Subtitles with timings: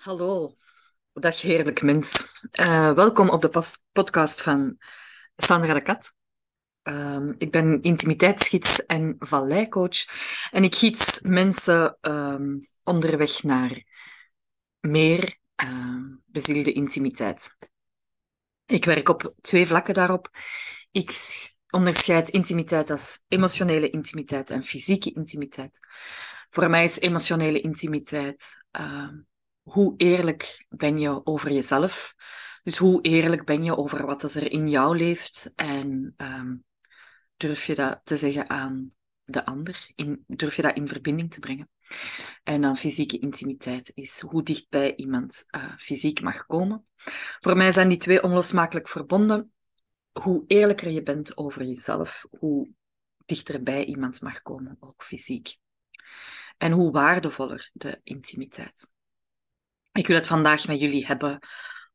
[0.00, 0.54] Hallo,
[1.12, 2.26] dag heerlijk mens.
[2.60, 4.78] Uh, welkom op de podcast van
[5.36, 6.12] Sandra de Kat.
[6.82, 10.04] Uh, ik ben intimiteitsgids en valleicoach
[10.50, 13.82] en ik gids mensen um, onderweg naar
[14.80, 17.56] meer uh, bezielde intimiteit.
[18.66, 20.30] Ik werk op twee vlakken daarop.
[20.90, 21.12] Ik
[21.70, 25.78] onderscheid intimiteit als emotionele intimiteit en fysieke intimiteit.
[26.48, 28.64] Voor mij is emotionele intimiteit
[29.62, 32.14] hoe eerlijk ben je over jezelf?
[32.62, 35.52] Dus hoe eerlijk ben je over wat er in jou leeft?
[35.54, 36.64] En um,
[37.36, 38.92] durf je dat te zeggen aan
[39.24, 39.90] de ander?
[39.94, 41.68] In, durf je dat in verbinding te brengen?
[42.42, 46.86] En dan fysieke intimiteit is hoe dichtbij iemand uh, fysiek mag komen.
[47.38, 49.52] Voor mij zijn die twee onlosmakelijk verbonden.
[50.12, 52.70] Hoe eerlijker je bent over jezelf, hoe
[53.26, 55.56] dichterbij iemand mag komen, ook fysiek.
[56.58, 58.90] En hoe waardevoller de intimiteit.
[59.92, 61.38] Ik wil het vandaag met jullie hebben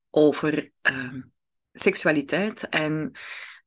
[0.09, 1.33] over um,
[1.71, 3.11] seksualiteit en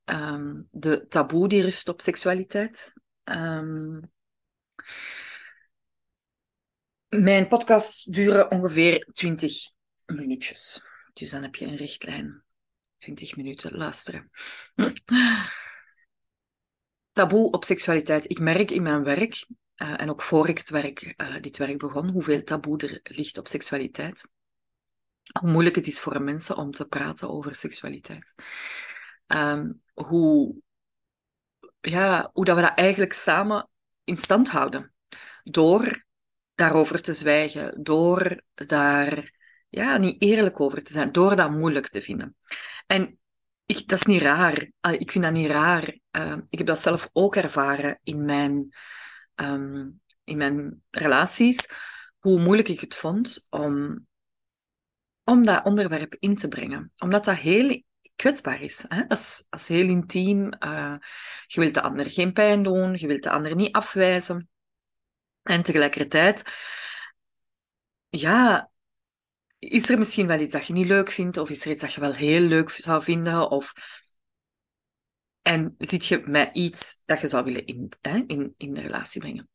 [0.05, 2.93] um, de taboe die rust op seksualiteit.
[3.25, 4.13] Um,
[7.09, 9.71] mijn podcasts duren ongeveer 20
[10.07, 10.83] minuutjes.
[11.13, 12.43] Dus dan heb je een richtlijn.
[12.97, 14.31] 20 minuten luisteren.
[17.13, 18.31] Taboe op seksualiteit.
[18.31, 19.47] Ik merk in mijn werk
[19.83, 23.39] uh, en ook voor ik het werk, uh, dit werk begon, hoeveel taboe er ligt
[23.39, 24.29] op seksualiteit.
[25.41, 28.35] Hoe moeilijk het is voor mensen om te praten over seksualiteit.
[29.27, 30.55] Um, hoe,
[31.81, 33.69] ja, hoe dat we dat eigenlijk samen
[34.05, 34.93] in stand houden.
[35.45, 36.07] Door
[36.55, 39.33] daarover te zwijgen, door daar
[39.69, 42.37] ja, niet eerlijk over te zijn, door dat moeilijk te vinden.
[42.87, 43.19] En
[43.67, 44.71] ik, dat is niet raar.
[44.81, 45.99] Uh, ik vind dat niet raar.
[46.13, 48.75] Uh, ik heb dat zelf ook ervaren in mijn
[49.41, 51.69] um, in mijn relaties,
[52.19, 54.07] hoe moeilijk ik het vond om,
[55.25, 56.93] om dat onderwerp in te brengen.
[56.97, 57.83] Omdat dat heel
[58.17, 58.85] kwetsbaar is.
[58.89, 59.07] Hè?
[59.07, 60.53] Dat, is heel intiem.
[60.65, 60.95] Uh,
[61.47, 64.49] je wilt de ander geen pijn doen, je wilt de ander niet afwijzen.
[65.43, 66.43] En tegelijkertijd,
[68.09, 68.71] ja,
[69.59, 71.93] is er misschien wel iets dat je niet leuk vindt, of is er iets dat
[71.93, 73.73] je wel heel leuk zou vinden, of
[75.49, 79.21] en zit je met iets dat je zou willen in, hè, in, in de relatie
[79.21, 79.49] brengen.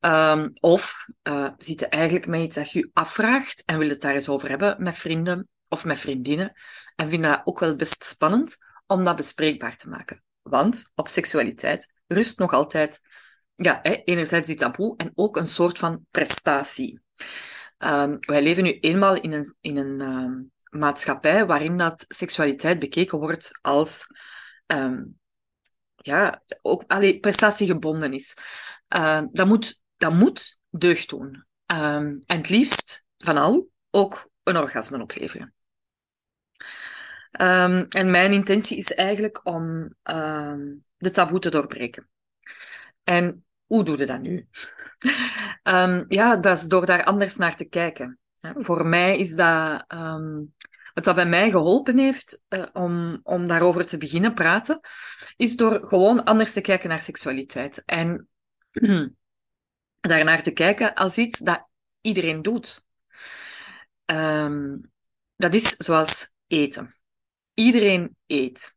[0.00, 4.00] Um, of uh, zit je eigenlijk met iets dat je je afvraagt en wil het
[4.00, 6.52] daar eens over hebben met vrienden of met vriendinnen.
[6.96, 10.22] En vind dat ook wel best spannend om dat bespreekbaar te maken.
[10.42, 13.00] Want op seksualiteit rust nog altijd
[13.54, 17.00] ja, hè, enerzijds die taboe en ook een soort van prestatie.
[17.78, 23.18] Um, wij leven nu eenmaal in een, in een um, maatschappij waarin dat seksualiteit bekeken
[23.18, 24.06] wordt als
[24.66, 25.18] um,
[25.96, 28.36] ja, ook allee, prestatiegebonden is.
[28.96, 31.44] Uh, dat, moet, dat moet deugd doen.
[31.66, 35.54] Um, en het liefst van al ook een orgasme opleveren.
[37.30, 39.94] En mijn intentie is eigenlijk om
[40.96, 42.08] de taboe te doorbreken.
[43.02, 44.48] En hoe doe je dat nu?
[46.18, 48.18] ja, dat is door daar anders naar te kijken.
[48.40, 49.84] Voor mij is dat
[50.94, 54.80] wat bij mij geholpen heeft uh, om, om daarover te beginnen praten,
[55.36, 57.82] is door gewoon anders te kijken naar seksualiteit.
[57.84, 58.28] En
[60.00, 61.68] daarnaar te kijken als iets dat
[62.00, 62.84] iedereen doet.
[64.06, 64.92] Um,
[65.36, 66.94] dat is zoals eten.
[67.54, 68.74] Iedereen eet.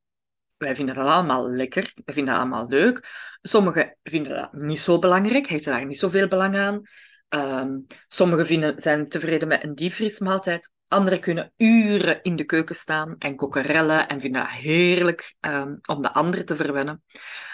[0.57, 3.09] Wij vinden dat allemaal lekker, wij vinden dat allemaal leuk.
[3.41, 6.81] Sommigen vinden dat niet zo belangrijk, hechten daar niet zoveel belang aan.
[7.29, 10.71] Um, sommigen vinden, zijn tevreden met een diepvriesmaaltijd.
[10.87, 16.01] Anderen kunnen uren in de keuken staan en kokerellen en vinden het heerlijk um, om
[16.01, 17.03] de anderen te verwennen.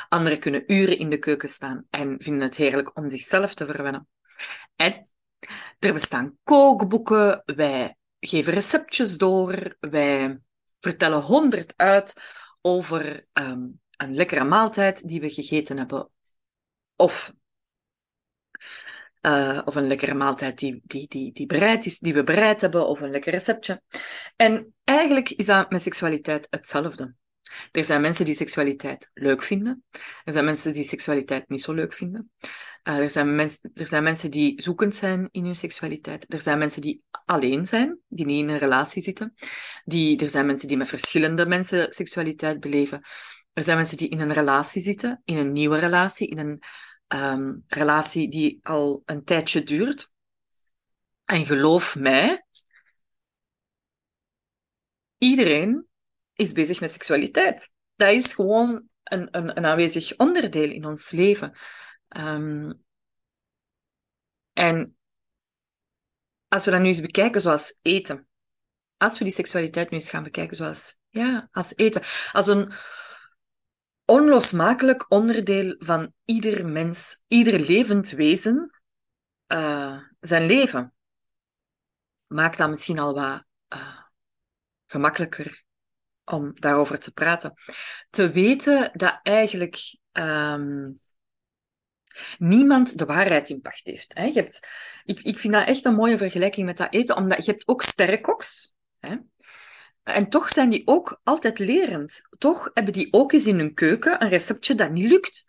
[0.10, 4.08] Anderen kunnen uren in de keuken staan en vinden het heerlijk om zichzelf te verwennen.
[4.76, 5.10] En
[5.80, 10.40] er bestaan kookboeken, wij geven receptjes door, wij
[10.80, 12.22] vertellen honderd uit
[12.62, 16.10] over um, een lekkere maaltijd die we gegeten hebben.
[16.96, 17.34] Of
[19.26, 22.88] uh, of een lekkere maaltijd die, die, die, die bereid is, die we bereid hebben,
[22.88, 23.82] of een lekker receptje.
[24.36, 27.16] En eigenlijk is dat met seksualiteit hetzelfde.
[27.72, 29.84] Er zijn mensen die seksualiteit leuk vinden.
[30.24, 32.32] Er zijn mensen die seksualiteit niet zo leuk vinden.
[32.84, 36.26] Uh, er, zijn mens, er zijn mensen die zoekend zijn in hun seksualiteit.
[36.28, 39.34] Er zijn mensen die alleen zijn, die niet in een relatie zitten.
[39.84, 43.02] Die, er zijn mensen die met verschillende mensen seksualiteit beleven.
[43.54, 46.64] Er zijn mensen die in een relatie zitten, in een nieuwe relatie, in een
[47.08, 50.16] um, relatie die al een tijdje duurt.
[51.26, 52.46] En geloof mij,
[55.18, 55.88] iedereen
[56.34, 57.72] is bezig met seksualiteit.
[57.96, 61.58] Dat is gewoon een, een, een aanwezig onderdeel in ons leven.
[62.18, 62.84] Um,
[64.54, 64.98] en
[66.48, 68.28] als we dat nu eens bekijken zoals eten.
[68.98, 72.02] Als we die seksualiteit nu eens gaan bekijken zoals, ja, als eten.
[72.32, 72.72] Als een
[74.14, 78.82] onlosmakelijk onderdeel van ieder mens, ieder levend wezen,
[79.48, 80.94] uh, zijn leven.
[82.28, 83.44] Maakt dat misschien al wat
[83.74, 84.00] uh,
[84.86, 85.64] gemakkelijker
[86.26, 87.54] om daarover te praten.
[88.10, 91.00] Te weten dat eigenlijk um,
[92.38, 94.14] niemand de waarheid in pacht heeft.
[94.14, 94.24] Hè?
[94.24, 94.68] Je hebt,
[95.04, 97.82] ik, ik vind dat echt een mooie vergelijking met dat eten, omdat je hebt ook
[97.82, 98.74] sterrenkoks.
[99.00, 99.16] Hè?
[100.04, 102.22] En toch zijn die ook altijd lerend.
[102.38, 105.46] Toch hebben die ook eens in hun keuken een receptje dat niet lukt.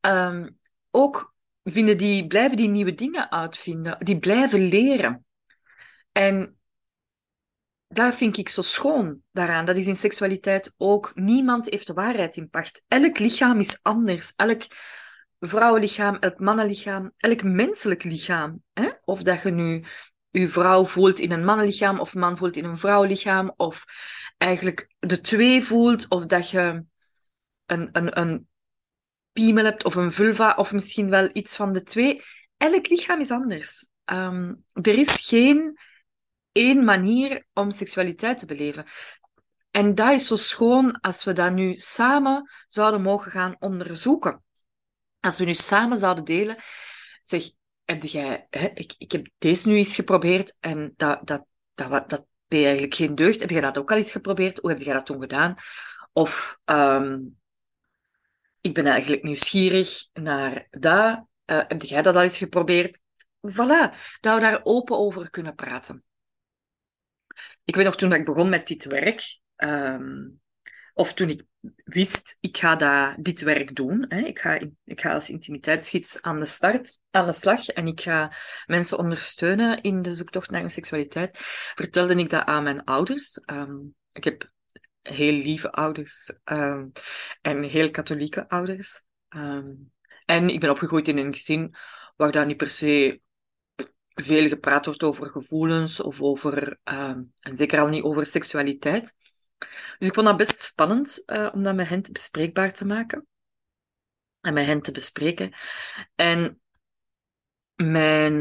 [0.00, 0.58] Um,
[0.90, 1.34] ook
[1.64, 3.96] vinden die, blijven die nieuwe dingen uitvinden.
[3.98, 5.24] Die blijven leren.
[6.12, 6.56] En
[7.88, 9.64] daar vind ik zo schoon daaraan.
[9.64, 11.12] Dat is in seksualiteit ook.
[11.14, 12.82] Niemand heeft de waarheid in pacht.
[12.88, 14.32] Elk lichaam is anders.
[14.36, 14.62] Elk
[15.40, 18.62] vrouwenlichaam, elk mannenlichaam, elk menselijk lichaam.
[18.72, 18.88] Hè?
[19.04, 19.84] Of dat je nu
[20.32, 23.52] je vrouw voelt in een mannenlichaam of man voelt in een vrouwenlichaam.
[23.56, 23.84] Of
[24.38, 26.08] eigenlijk de twee voelt.
[26.08, 26.84] Of dat je
[27.66, 28.48] een, een, een
[29.32, 32.22] piemel hebt of een vulva of misschien wel iets van de twee.
[32.56, 33.88] Elk lichaam is anders.
[34.04, 35.78] Um, er is geen
[36.52, 38.84] één manier om seksualiteit te beleven.
[39.70, 44.42] En dat is zo schoon als we dat nu samen zouden mogen gaan onderzoeken.
[45.20, 46.56] Als we nu samen zouden delen,
[47.22, 47.50] zeg,
[47.92, 51.44] heb jij, hè, ik, ik heb deze nu eens geprobeerd en dat, dat,
[51.74, 53.40] dat, dat deed eigenlijk geen deugd.
[53.40, 54.58] Heb jij dat ook al eens geprobeerd?
[54.58, 55.54] Hoe heb jij dat toen gedaan?
[56.12, 57.40] Of um,
[58.60, 61.26] ik ben eigenlijk nieuwsgierig naar dat.
[61.46, 63.00] Uh, heb jij dat al eens geprobeerd?
[63.50, 66.04] Voilà, dat we daar open over kunnen praten.
[67.64, 70.41] Ik weet nog toen ik begon met dit werk, um,
[70.92, 71.42] of toen ik
[71.84, 74.04] wist, ik ga dat, dit werk doen.
[74.08, 74.20] Hè.
[74.20, 78.32] Ik, ga, ik ga als intimiteitsgids aan de start, aan de slag en ik ga
[78.66, 81.38] mensen ondersteunen in de zoektocht naar hun seksualiteit.
[81.74, 83.42] Vertelde ik dat aan mijn ouders.
[83.52, 84.50] Um, ik heb
[85.02, 86.92] heel lieve ouders um,
[87.40, 89.02] en heel katholieke ouders.
[89.28, 89.92] Um,
[90.24, 91.74] en ik ben opgegroeid in een gezin
[92.16, 93.20] waar daar niet per se
[94.14, 99.14] veel gepraat wordt over gevoelens of over, en zeker al niet over seksualiteit.
[99.98, 103.26] Dus ik vond dat best spannend uh, om dat met hen bespreekbaar te maken
[104.40, 105.52] en met hen te bespreken.
[106.14, 106.60] En
[107.74, 108.40] mijn,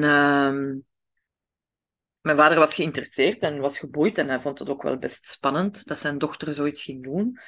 [2.21, 5.85] mijn vader was geïnteresseerd en was geboeid en hij vond het ook wel best spannend
[5.85, 7.39] dat zijn dochter zoiets ging doen.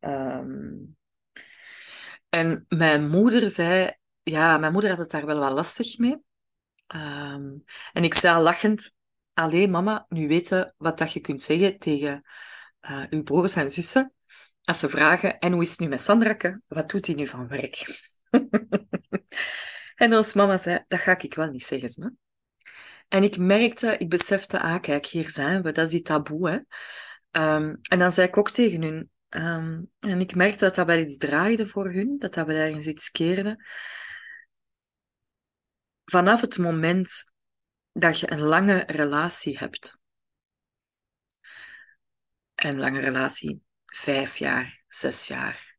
[0.00, 0.96] Um,
[2.28, 3.92] en mijn moeder zei,
[4.22, 6.16] ja, mijn moeder had het daar wel wat lastig mee.
[6.94, 8.92] Um, en ik zei lachend,
[9.34, 12.24] alleen mama, nu weten wat dat je kunt zeggen tegen
[12.80, 14.12] uh, uw broers en zussen.
[14.62, 16.60] Als ze vragen, en hoe is het nu met Sandrake?
[16.66, 18.02] Wat doet hij nu van werk?
[19.96, 22.02] en ons mama zei, dat ga ik wel niet zeggen.
[22.02, 22.08] Hè?
[23.08, 26.50] En ik merkte, ik besefte, ah kijk, hier zijn we, dat is die taboe.
[26.50, 26.56] Hè?
[27.56, 30.98] Um, en dan zei ik ook tegen hun, um, en ik merkte dat dat wel
[30.98, 33.64] iets draaide voor hun, dat dat wel ergens iets keerde.
[36.04, 37.08] Vanaf het moment
[37.92, 40.00] dat je een lange relatie hebt,
[42.58, 45.76] een lange relatie, vijf jaar, zes jaar,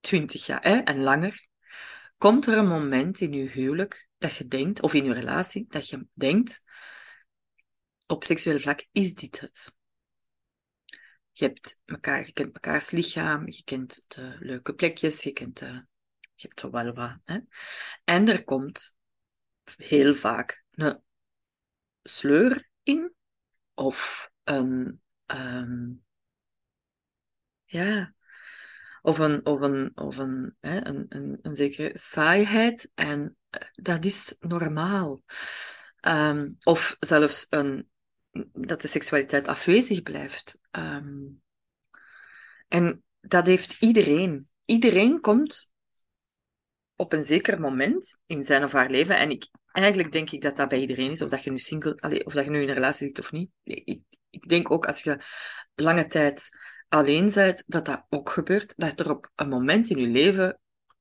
[0.00, 1.46] twintig jaar hè, en langer,
[2.18, 5.88] komt er een moment in je huwelijk dat je denkt, of in je relatie, dat
[5.88, 6.62] je denkt,
[8.06, 9.76] op seksueel vlak is dit het.
[11.32, 15.86] Je, hebt elkaar, je kent mekaars lichaam, je kent de leuke plekjes, je, kent de,
[16.34, 17.18] je hebt er wel wat.
[17.24, 17.38] Hè?
[18.04, 18.96] En er komt
[19.76, 21.02] heel vaak een
[22.02, 23.14] sleur in,
[23.74, 25.00] of een,
[25.34, 26.02] um,
[27.64, 28.14] ja,
[29.02, 32.90] of een, of een, of een, hè, een, een, een zekere saaiheid.
[32.94, 35.22] En eh, dat is normaal.
[36.00, 37.88] Um, of zelfs een,
[38.52, 40.60] dat de seksualiteit afwezig blijft.
[40.70, 41.42] Um,
[42.68, 44.48] en dat heeft iedereen.
[44.64, 45.74] Iedereen komt
[46.96, 49.18] op een zeker moment in zijn of haar leven.
[49.18, 51.22] En ik, eigenlijk denk ik dat dat bij iedereen is.
[51.22, 53.50] Of dat je nu single, of dat je nu in een relatie zit of niet.
[54.30, 55.18] Ik denk ook als je
[55.74, 56.48] lange tijd
[56.88, 58.74] alleen bent, dat dat ook gebeurt.
[58.76, 60.58] Dat er op een moment in je leven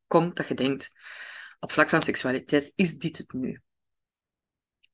[0.07, 0.91] komt dat je denkt,
[1.59, 3.62] op vlak van seksualiteit, is dit het nu?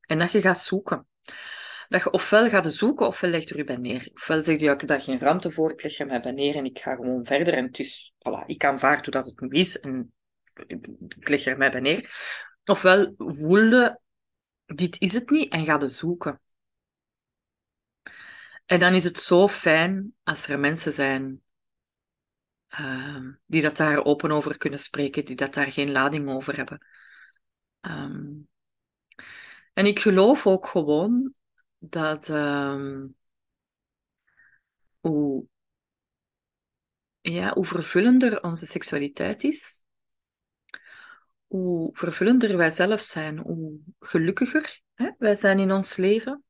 [0.01, 1.07] En dat je gaat zoeken.
[1.87, 4.09] Dat je ofwel gaat zoeken, ofwel legt er je bij neer.
[4.13, 6.31] Ofwel zeg je, ja, ik heb daar geen ruimte voor, ik leg er mij bij
[6.31, 7.53] neer en ik ga gewoon verder.
[7.53, 10.13] En het voilà, ik aanvaard hoe dat het nu is en
[11.17, 12.09] ik leg er mij bij neer.
[12.65, 13.99] Ofwel voelde,
[14.65, 16.41] dit is het niet, en ga de zoeken.
[18.65, 21.43] En dan is het zo fijn als er mensen zijn
[22.79, 26.87] uh, die dat daar open over kunnen spreken, die dat daar geen lading over hebben.
[27.81, 28.47] Um,
[29.73, 31.33] En ik geloof ook gewoon
[31.77, 33.07] dat ehm,
[34.99, 35.47] hoe,
[37.21, 39.83] ja, hoe vervullender onze seksualiteit is,
[41.47, 46.44] hoe vervullender wij zelf zijn, hoe gelukkiger hè, wij zijn in ons leven.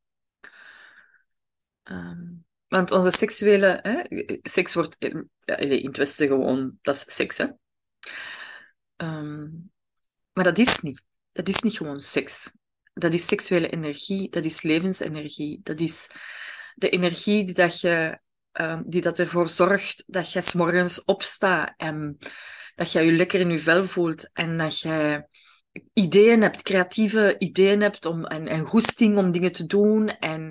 [1.85, 2.23] Ehm,
[2.67, 4.01] want onze seksuele, hè,
[4.41, 4.95] seks wordt
[5.39, 7.45] ja, in het Westen gewoon, dat is seks, hè.
[8.95, 9.47] Ehm,
[10.33, 11.01] maar dat is niet.
[11.31, 12.53] Dat is niet gewoon seks.
[12.93, 16.09] Dat is seksuele energie, dat is levensenergie, dat is
[16.75, 18.19] de energie die, dat je,
[18.53, 22.17] uh, die dat ervoor zorgt dat je s morgens opstaat en
[22.75, 25.27] dat je je lekker in je vel voelt en dat je
[25.93, 30.44] ideeën hebt, creatieve ideeën hebt om, en, en goesting om dingen te doen en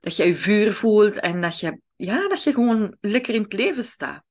[0.00, 3.52] dat je je vuur voelt en dat je, ja, dat je gewoon lekker in het
[3.52, 4.24] leven staat.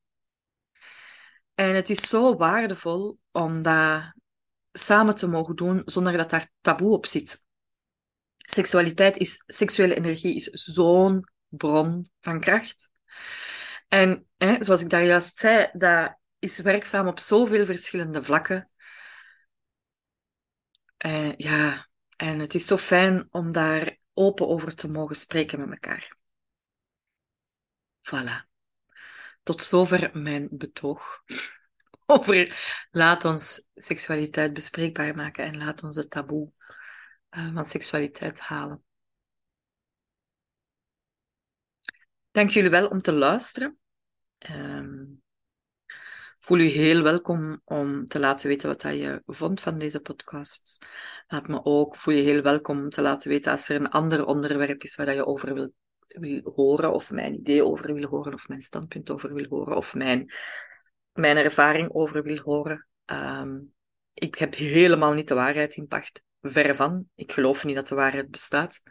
[1.54, 4.14] En het is zo waardevol om dat
[4.72, 7.46] samen te mogen doen zonder dat daar taboe op zit.
[8.38, 12.90] Seksualiteit is, seksuele energie is zo'n bron van kracht.
[13.88, 18.70] En hè, zoals ik daar juist zei, dat is werkzaam op zoveel verschillende vlakken.
[21.06, 25.70] Uh, ja, en het is zo fijn om daar open over te mogen spreken met
[25.70, 26.18] elkaar.
[28.02, 28.46] Voilà.
[29.44, 31.24] Tot zover mijn betoog
[32.06, 32.58] over
[32.92, 36.52] laat ons seksualiteit bespreekbaar maken en laat ons het taboe
[37.32, 38.84] uh, van seksualiteit halen.
[42.32, 43.78] Dank jullie wel om te luisteren.
[44.50, 44.97] Um,
[46.48, 50.86] voel u heel welkom om te laten weten wat je vond van deze podcast.
[51.28, 54.26] Laat me ook, voel je heel welkom om te laten weten als er een ander
[54.26, 55.74] onderwerp is waar je over wil,
[56.08, 59.96] wil horen, of mijn idee over wil horen, of mijn standpunt over wil horen, of
[59.96, 60.32] mijn,
[61.14, 62.88] mijn ervaring over wil horen.
[63.06, 63.74] Um,
[64.14, 67.10] ik heb helemaal niet de waarheid in pacht, verre van.
[67.16, 68.82] Ik geloof niet dat de waarheid bestaat.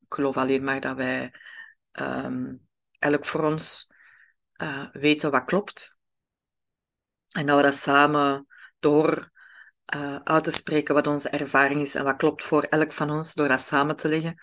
[0.00, 1.34] Ik geloof alleen maar dat wij
[1.92, 2.66] um,
[2.98, 3.90] elk voor ons
[4.56, 6.02] uh, weten wat klopt.
[7.34, 8.46] En dat we dat samen
[8.78, 9.30] door
[9.94, 13.34] uh, uit te spreken wat onze ervaring is en wat klopt voor elk van ons,
[13.34, 14.38] door dat samen te leggen,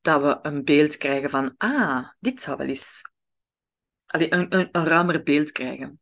[0.00, 3.02] dat we een beeld krijgen van, ah, dit zou wel eens.
[4.06, 6.00] Allee, een, een, een ruimer beeld krijgen.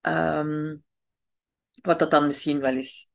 [0.00, 0.84] Um,
[1.82, 3.08] wat dat dan misschien wel eens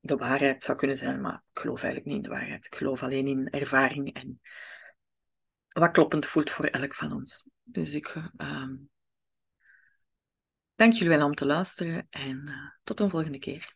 [0.00, 2.66] de waarheid zou kunnen zijn, maar ik geloof eigenlijk niet in de waarheid.
[2.66, 4.40] Ik geloof alleen in ervaring en
[5.68, 7.50] wat kloppend voelt voor elk van ons.
[7.62, 8.90] Dus ik um,
[10.74, 12.54] dank jullie wel om te luisteren en uh,
[12.84, 13.74] tot een volgende keer.